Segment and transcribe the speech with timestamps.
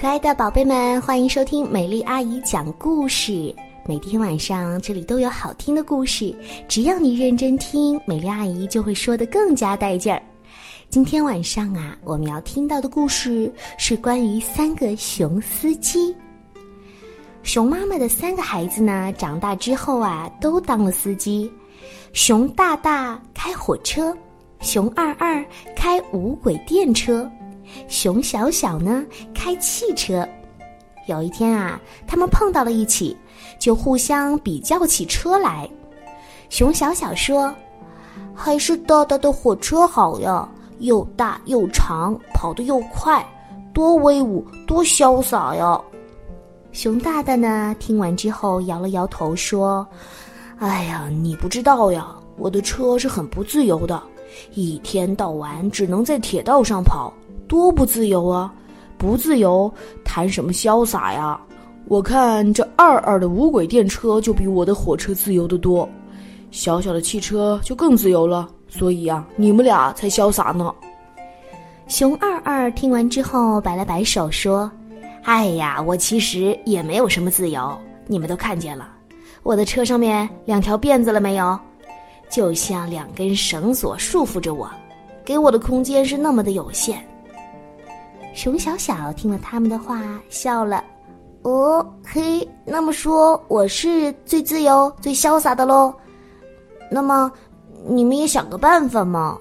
[0.00, 3.54] 可爱的宝贝们，欢迎收听美丽阿姨讲故事。
[3.84, 6.34] 每天晚上这里都有好听的故事，
[6.66, 10.22] 只要你认真听，美丽阿姨就会说的更加带劲儿。
[10.88, 16.16] 今天晚上啊，我们要听到的故事是关于三个熊司机。
[17.42, 21.52] 熊妈妈的三个孩子呢，长大之后啊，都当了司机。
[22.14, 24.16] 熊大大开火车，
[24.60, 25.44] 熊二二
[25.76, 27.30] 开无轨电车。
[27.88, 30.26] 熊小小呢开汽车，
[31.06, 33.16] 有一天啊，他们碰到了一起，
[33.58, 35.68] 就互相比较起车来。
[36.48, 37.54] 熊小小说
[38.34, 40.48] ：“还是大大的火车好呀，
[40.78, 43.24] 又大又长，跑得又快，
[43.72, 45.80] 多威武，多潇洒呀！”
[46.72, 49.86] 熊大大呢听完之后摇了摇头说
[50.58, 54.00] ：“哎呀，你不知道呀，我的车是很不自由的，
[54.54, 57.12] 一天到晚只能在铁道上跑。”
[57.48, 58.54] 多不自由啊！
[58.96, 59.72] 不自由，
[60.04, 61.40] 谈什么潇洒呀？
[61.88, 65.88] 我看这二二的无轨电车就比我的火车自由的多，
[66.52, 68.48] 小小的汽车就更自由了。
[68.68, 70.72] 所以啊，你们俩才潇洒呢。
[71.88, 74.70] 熊二二听完之后摆了摆手说
[75.24, 77.76] ：“哎呀，我其实也没有什么自由。
[78.06, 78.88] 你们都看见了，
[79.42, 81.58] 我的车上面两条辫子了没有？
[82.30, 84.70] 就像两根绳索束缚着我，
[85.24, 87.04] 给我的空间是那么的有限。”
[88.32, 90.84] 熊小小听了他们的话，笑了。
[91.42, 95.92] 哦，嘿，那么说我是最自由、最潇洒的喽？
[96.90, 97.32] 那么，
[97.86, 99.36] 你们也想个办法嘛？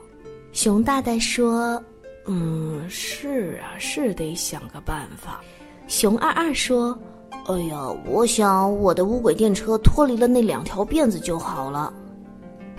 [0.51, 1.81] 熊大大说
[2.25, 5.41] ：“嗯，是啊，是得想个办法。”
[5.87, 6.97] 熊二二说
[7.45, 11.93] ：“哎呀，我想我的无轨电车脱离了那两条辫子就好了。”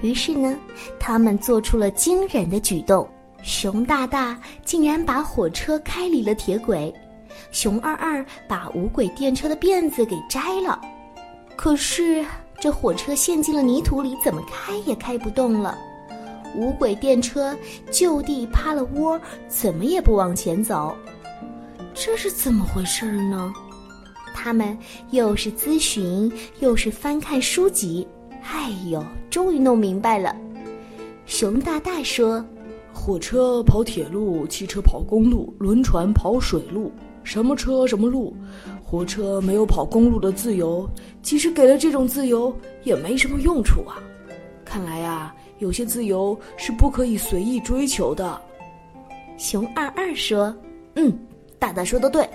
[0.03, 0.57] 于是呢，
[0.99, 3.09] 他们做出了惊人的举动。
[3.43, 6.93] 熊大大竟然把火车开离了铁轨，
[7.51, 10.79] 熊二二把无轨电车的辫子给摘了，
[11.57, 12.23] 可是
[12.61, 15.79] 这火车陷进了泥土里，怎么开也开不动了。
[16.55, 17.57] 无轨电车
[17.91, 19.19] 就地趴了窝，
[19.49, 20.95] 怎么也不往前走，
[21.95, 23.51] 这是怎么回事呢？
[24.35, 24.77] 他们
[25.13, 28.07] 又是咨询，又是翻看书籍，
[28.53, 30.35] 哎呦，终于弄明白了。
[31.25, 32.45] 熊大大说。
[32.93, 38.35] 火车跑铁路，汽车跑公路，轮船跑水路，什么车什么路？
[38.85, 40.87] 火车没有跑公路的自由，
[41.23, 43.97] 即使给了这种自由，也没什么用处啊！
[44.65, 48.39] 看来呀，有些自由是不可以随意追求的。
[49.39, 50.55] 熊二二说
[50.97, 51.17] ：“嗯，
[51.59, 52.29] 大大说的对，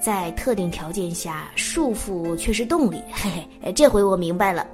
[0.00, 3.02] 在特定条件下，束缚却是动力。
[3.12, 3.30] 嘿
[3.62, 4.66] 嘿，这回我明白了，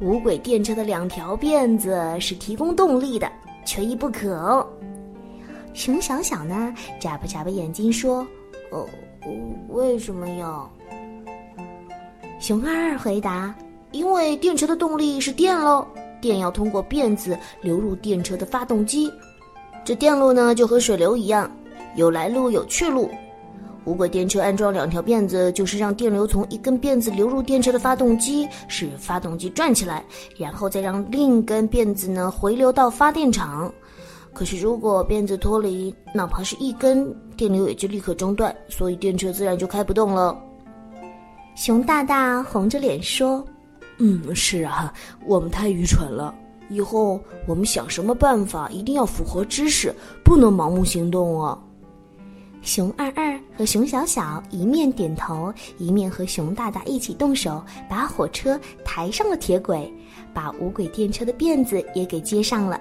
[0.00, 3.30] 无轨电车的两条辫子是提供动力的，
[3.66, 4.66] 缺一不可哦。”
[5.74, 8.26] 熊小小呢，眨巴眨巴眼睛说
[8.70, 8.86] ：“哦，
[9.68, 10.64] 为什么呀？”
[12.40, 13.52] 熊二回答
[13.90, 15.86] ：“因为电车的动力是电喽，
[16.20, 19.12] 电要通过辫子流入电车的发动机，
[19.84, 21.50] 这电路呢就和水流一样，
[21.96, 23.10] 有来路有去路。
[23.84, 30.04] 无轨电车安装两条辫子，就是让电流从一根辫子流入电车的发动机，使发动机转起来，
[30.36, 33.72] 然后再让另一根辫子呢回流到发电厂。”
[34.34, 40.38] 可是，如果辫子脱离，哪怕是一根，电流也就立刻中断，所以电车自然就开不动了。
[41.56, 43.44] 熊大大红着脸说
[43.98, 44.92] ：“嗯，是啊，
[45.26, 46.32] 我们太愚蠢了。
[46.68, 47.18] 以后
[47.48, 51.58] 我们想什么办法，一定要符合知识，不能盲目行动啊。”
[52.68, 59.90] 熊二二和熊小小一面点头，一面和熊大大一起动手，把火车抬上了铁轨，
[60.34, 62.78] 把无轨电车的辫子也给接上了。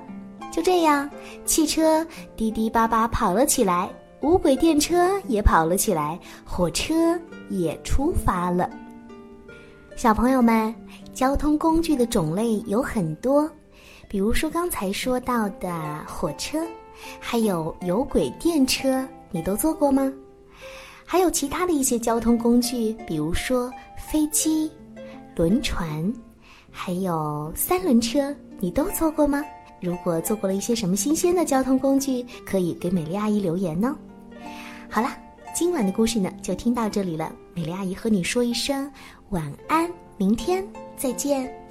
[0.51, 1.09] 就这样，
[1.45, 2.05] 汽车
[2.35, 3.89] 滴滴叭叭跑了起来，
[4.19, 7.17] 无轨电车也跑了起来，火车
[7.49, 8.69] 也出发了。
[9.95, 10.75] 小朋友们，
[11.13, 13.49] 交通工具的种类有很多，
[14.09, 15.71] 比如说刚才说到的
[16.05, 16.59] 火车，
[17.21, 20.11] 还有有轨电车，你都坐过吗？
[21.05, 24.71] 还有其他的一些交通工具，比如说飞机、
[25.35, 26.11] 轮船，
[26.71, 29.43] 还有三轮车，你都坐过吗？
[29.79, 33.95] 如果做过了一些什么新鲜的交通工具，可以给美丽阿姨留言呢。
[34.89, 35.15] 好了，
[35.53, 37.31] 今晚的故事呢就听到这里了。
[37.53, 38.91] 美丽阿姨和你说一声
[39.29, 39.87] 晚安，
[40.17, 40.67] 明天
[40.97, 41.66] 再见。